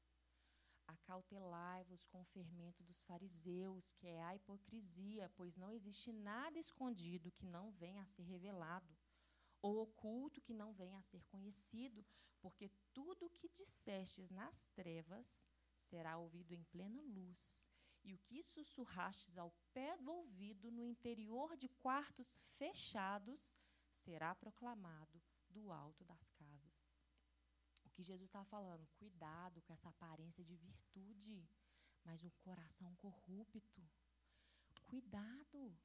[0.88, 7.30] Acautelai-vos com o fermento dos fariseus, que é a hipocrisia, pois não existe nada escondido
[7.30, 8.88] que não venha a ser revelado,
[9.62, 12.06] ou oculto que não venha a ser conhecido,
[12.42, 15.46] porque tudo o que dissestes nas trevas
[15.78, 17.70] será ouvido em plena luz,
[18.04, 23.56] e o que sussurrastes ao pé do ouvido no interior de quartos fechados
[23.94, 27.04] será proclamado do alto das casas.
[27.86, 31.48] O que Jesus estava falando, cuidado com essa aparência de virtude,
[32.04, 33.82] mas um coração corrupto.
[34.88, 35.78] Cuidado.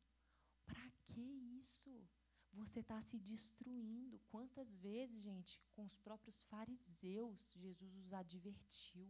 [0.65, 1.21] Para que
[1.61, 2.09] isso?
[2.57, 4.19] Você está se destruindo.
[4.31, 9.09] Quantas vezes, gente, com os próprios fariseus, Jesus os advertiu.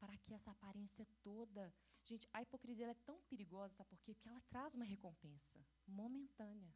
[0.00, 1.72] Para que essa aparência toda.
[2.04, 4.14] Gente, a hipocrisia é tão perigosa, sabe por quê?
[4.14, 6.74] Porque ela traz uma recompensa momentânea.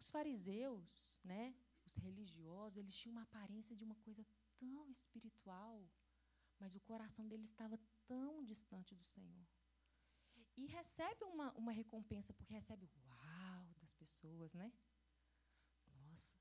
[0.00, 0.82] Os fariseus,
[1.22, 1.54] né,
[1.86, 4.24] os religiosos, eles tinham uma aparência de uma coisa
[4.58, 5.78] tão espiritual,
[6.58, 9.46] mas o coração deles estava tão distante do Senhor.
[10.56, 12.88] E recebe uma, uma recompensa, porque recebe
[13.92, 14.72] das pessoas, né?
[15.94, 16.34] Nossa,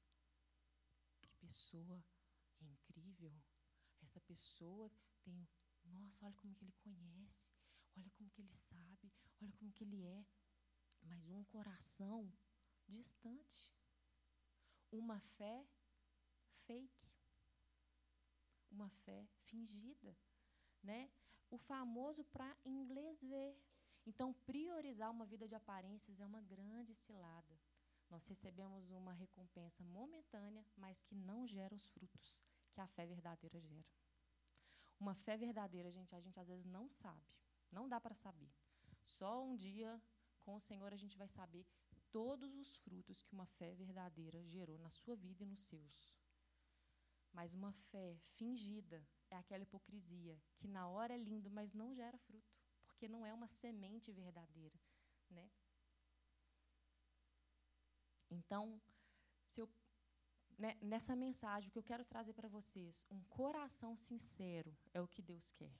[1.21, 2.03] que pessoa
[2.61, 3.33] incrível.
[4.03, 4.89] Essa pessoa
[5.23, 5.47] tem,
[5.85, 7.49] nossa, olha como que ele conhece,
[7.97, 9.11] olha como que ele sabe,
[9.41, 10.25] olha como que ele é.
[11.03, 12.31] Mas um coração
[12.87, 13.69] distante.
[14.91, 15.65] Uma fé
[16.67, 17.11] fake.
[18.71, 20.15] Uma fé fingida,
[20.83, 21.09] né?
[21.49, 23.55] O famoso para inglês ver.
[24.05, 27.59] Então, priorizar uma vida de aparências é uma grande cilada.
[28.09, 32.35] Nós recebemos uma recompensa momentânea, mas que não gera os frutos
[32.73, 33.85] que a fé verdadeira gera.
[34.99, 37.21] Uma fé verdadeira, gente, a gente às vezes não sabe.
[37.71, 38.49] Não dá para saber.
[39.05, 39.99] Só um dia
[40.45, 41.65] com o Senhor a gente vai saber
[42.11, 46.11] todos os frutos que uma fé verdadeira gerou na sua vida e nos seus.
[47.33, 52.17] Mas uma fé fingida é aquela hipocrisia que na hora é lindo, mas não gera
[52.17, 52.50] fruto,
[53.01, 54.79] porque não é uma semente verdadeira,
[55.31, 55.49] né?
[58.29, 58.79] Então,
[59.57, 59.67] eu,
[60.59, 65.07] né, nessa mensagem, o que eu quero trazer para vocês, um coração sincero é o
[65.07, 65.73] que Deus quer.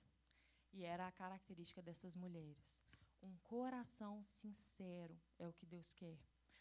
[0.72, 2.82] E era a característica dessas mulheres.
[3.22, 6.18] Um coração sincero é o que Deus quer.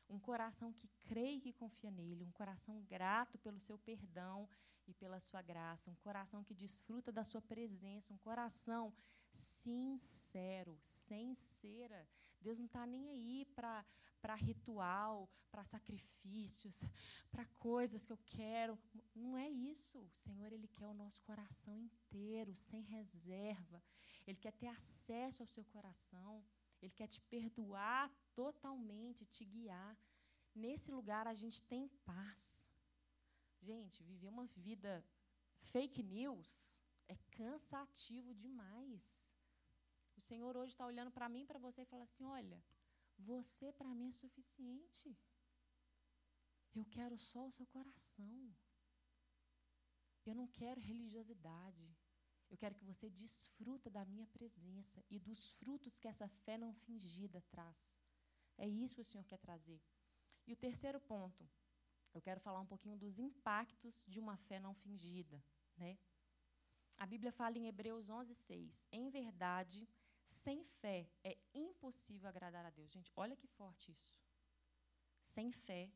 [0.08, 2.24] Um coração que crê e que confia nele.
[2.24, 4.47] Um coração grato pelo seu perdão
[4.88, 5.89] e pela sua graça.
[5.89, 8.13] Um coração que desfruta da sua presença.
[8.13, 8.93] Um coração
[9.34, 12.08] sincero, sem cera.
[12.41, 16.84] Deus não está nem aí para ritual, para sacrifícios,
[17.32, 18.78] para coisas que eu quero.
[19.15, 20.00] Não é isso.
[20.00, 23.82] O Senhor, Ele quer o nosso coração inteiro, sem reserva.
[24.28, 26.44] Ele quer ter acesso ao seu coração.
[26.82, 29.96] Ele quer te perdoar totalmente, te guiar.
[30.56, 32.67] Nesse lugar a gente tem paz.
[33.62, 35.04] Gente, viver uma vida
[35.62, 36.81] fake news
[37.12, 39.34] é cansativo demais.
[40.17, 42.62] O Senhor hoje está olhando para mim, para você e fala assim: olha,
[43.19, 45.15] você para mim é suficiente.
[46.76, 48.56] Eu quero só o seu coração.
[50.26, 51.86] Eu não quero religiosidade.
[52.50, 56.74] Eu quero que você desfruta da minha presença e dos frutos que essa fé não
[56.74, 58.00] fingida traz.
[58.58, 59.80] É isso que o Senhor quer trazer.
[60.47, 61.47] E o terceiro ponto,
[62.13, 65.41] eu quero falar um pouquinho dos impactos de uma fé não fingida,
[65.78, 65.97] né?
[67.02, 69.90] A Bíblia fala em Hebreus 11:6, em verdade,
[70.24, 72.92] sem fé é impossível agradar a Deus.
[72.92, 74.16] Gente, olha que forte isso.
[75.24, 75.90] Sem fé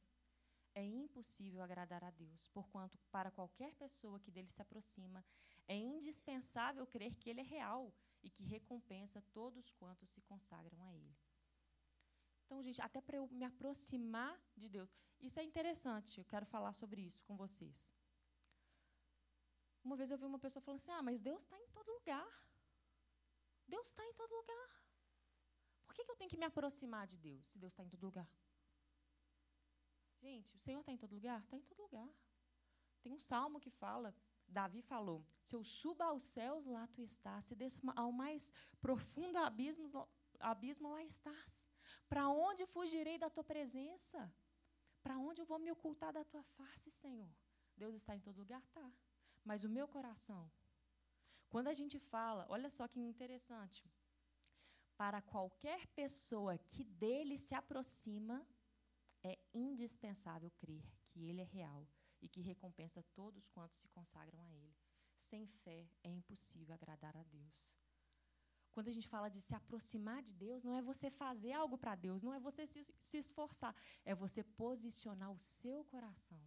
[0.73, 5.23] é impossível agradar a Deus, porquanto para qualquer pessoa que dele se aproxima,
[5.67, 10.91] é indispensável crer que ele é real e que recompensa todos quantos se consagram a
[10.91, 11.15] ele.
[12.45, 14.91] Então, gente, até para eu me aproximar de Deus,
[15.21, 17.93] isso é interessante, eu quero falar sobre isso com vocês.
[19.85, 22.27] Uma vez eu vi uma pessoa falando assim: ah, mas Deus está em todo lugar.
[23.67, 24.69] Deus está em todo lugar.
[25.85, 28.03] Por que, que eu tenho que me aproximar de Deus se Deus está em todo
[28.03, 28.27] lugar?
[30.21, 31.39] Gente, o Senhor está em todo lugar?
[31.41, 32.09] Está em todo lugar.
[33.03, 34.13] Tem um salmo que fala
[34.47, 37.45] Davi falou: Se eu suba aos céus, lá tu estás.
[37.45, 40.07] Se desço ao mais profundo abismo,
[40.39, 41.69] abismo lá estás.
[42.07, 44.31] Para onde fugirei da tua presença?
[45.03, 47.29] Para onde eu vou me ocultar da tua face, Senhor?
[47.77, 48.61] Deus está em todo lugar?
[48.73, 48.91] Tá.
[49.45, 50.43] Mas o meu coração.
[51.49, 53.83] Quando a gente fala, olha só que interessante.
[54.97, 58.45] Para qualquer pessoa que dele se aproxima,
[59.23, 61.85] é indispensável crer que ele é real
[62.21, 64.75] e que recompensa todos quantos se consagram a Ele.
[65.15, 67.69] Sem fé é impossível agradar a Deus.
[68.71, 71.95] Quando a gente fala de se aproximar de Deus, não é você fazer algo para
[71.95, 73.73] Deus, não é você se, se esforçar,
[74.03, 76.41] é você posicionar o seu coração.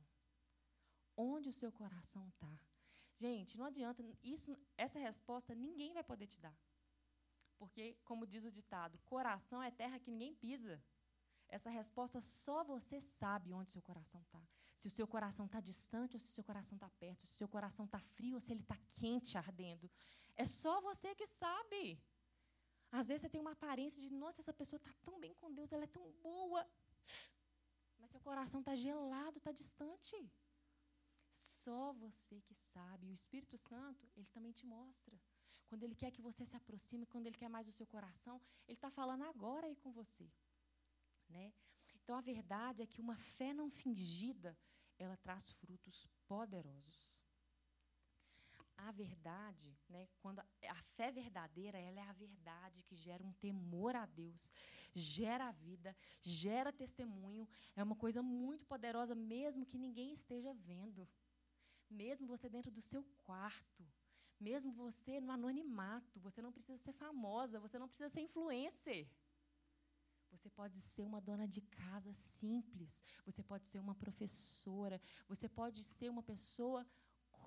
[1.16, 2.67] Onde o seu coração está.
[3.18, 6.54] Gente, não adianta, isso, essa resposta ninguém vai poder te dar.
[7.58, 10.80] Porque, como diz o ditado, coração é terra que ninguém pisa.
[11.48, 14.40] Essa resposta só você sabe onde seu coração está.
[14.76, 17.26] Se o seu coração está distante ou se o seu coração está perto.
[17.26, 19.90] Se o seu coração está frio ou se ele está quente, ardendo.
[20.36, 21.98] É só você que sabe.
[22.92, 25.72] Às vezes você tem uma aparência de, nossa, essa pessoa está tão bem com Deus,
[25.72, 26.64] ela é tão boa.
[27.98, 30.16] Mas seu coração está gelado, está distante.
[31.68, 33.08] Só você que sabe.
[33.08, 35.14] E o Espírito Santo, ele também te mostra.
[35.68, 38.78] Quando ele quer que você se aproxime, quando ele quer mais o seu coração, ele
[38.78, 40.26] está falando agora aí com você.
[41.28, 41.52] Né?
[42.02, 44.56] Então a verdade é que uma fé não fingida,
[44.98, 47.18] ela traz frutos poderosos
[48.78, 53.96] a verdade, né, quando a, fé verdadeira, ela é a verdade que gera um temor
[53.96, 54.52] a Deus,
[54.94, 61.08] gera vida, gera testemunho, é uma coisa muito poderosa mesmo que ninguém esteja vendo.
[61.90, 63.84] Mesmo você dentro do seu quarto,
[64.38, 69.06] mesmo você no anonimato, você não precisa ser famosa, você não precisa ser influencer.
[70.30, 75.82] Você pode ser uma dona de casa simples, você pode ser uma professora, você pode
[75.82, 76.86] ser uma pessoa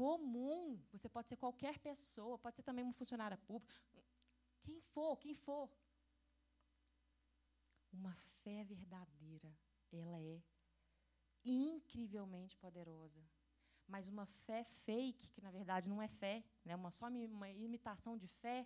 [0.02, 0.80] comum.
[0.92, 3.76] Você pode ser qualquer pessoa, pode ser também uma funcionária pública.
[4.64, 5.70] Quem for, quem for.
[7.94, 8.14] Uma
[8.44, 9.52] fé verdadeira,
[9.92, 10.42] ela é
[11.46, 13.22] incrivelmente poderosa.
[13.94, 16.36] Mas uma fé fake, que na verdade não é fé,
[16.66, 18.60] né, uma só uma imitação de fé,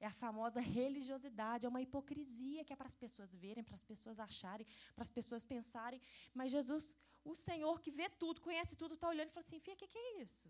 [0.00, 3.82] é a famosa religiosidade, é uma hipocrisia que é para as pessoas verem, para as
[3.82, 6.00] pessoas acharem, para as pessoas pensarem.
[6.32, 6.84] Mas Jesus,
[7.22, 9.86] o Senhor que vê tudo, conhece tudo, está olhando e fala assim: Fia, o que,
[9.86, 10.48] que é isso?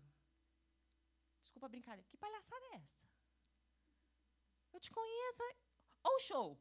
[1.41, 2.07] Desculpa a brincadeira.
[2.09, 3.05] Que palhaçada é essa?
[4.73, 5.43] Eu te conheço.
[6.09, 6.57] Ou show.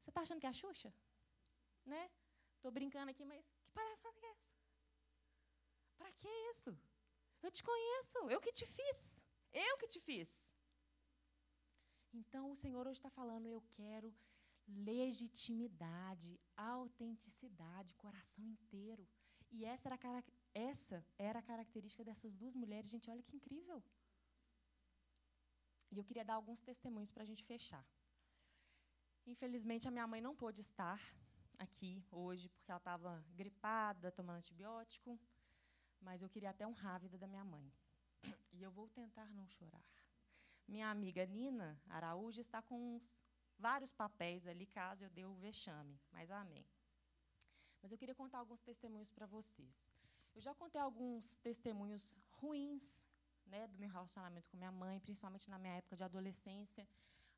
[0.00, 0.92] Você está achando que é a Xuxa?
[1.86, 2.10] Né?
[2.56, 4.57] Estou brincando aqui, mas que palhaçada é essa?
[6.20, 6.76] Que isso?
[7.42, 8.18] Eu te conheço.
[8.30, 9.22] Eu que te fiz.
[9.52, 10.52] Eu que te fiz.
[12.12, 14.12] Então o Senhor hoje está falando: eu quero
[14.68, 19.06] legitimidade, autenticidade, coração inteiro.
[19.50, 20.22] E essa era, a,
[20.54, 22.90] essa era a característica dessas duas mulheres.
[22.90, 23.82] Gente, olha que incrível.
[25.90, 27.84] E eu queria dar alguns testemunhos para a gente fechar.
[29.26, 31.00] Infelizmente, a minha mãe não pôde estar
[31.58, 35.18] aqui hoje, porque ela estava gripada, tomando antibiótico.
[36.00, 37.70] Mas eu queria até honrar a vida da minha mãe.
[38.52, 39.84] E eu vou tentar não chorar.
[40.66, 43.22] Minha amiga Nina Araújo está com uns,
[43.58, 45.96] vários papéis ali, caso eu dê o vexame.
[46.12, 46.64] Mas amém.
[47.82, 49.92] Mas eu queria contar alguns testemunhos para vocês.
[50.34, 53.06] Eu já contei alguns testemunhos ruins
[53.46, 56.86] né, do meu relacionamento com minha mãe, principalmente na minha época de adolescência.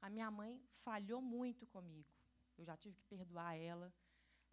[0.00, 2.08] A minha mãe falhou muito comigo.
[2.58, 3.92] Eu já tive que perdoar ela.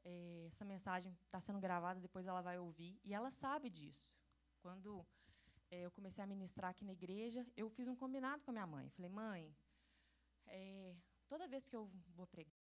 [0.10, 2.97] É, essa mensagem está sendo gravada, depois ela vai ouvir.
[3.03, 4.18] E ela sabe disso.
[4.62, 5.05] Quando
[5.70, 8.68] é, eu comecei a ministrar aqui na igreja, eu fiz um combinado com a minha
[8.68, 8.89] mãe.
[8.91, 9.53] Falei, mãe,
[10.45, 10.95] é,
[11.28, 12.57] toda vez que eu vou pregar,